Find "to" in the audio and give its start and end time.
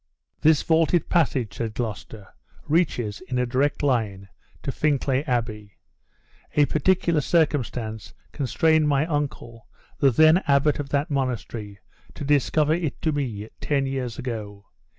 4.63-4.71, 12.15-12.25, 13.03-13.11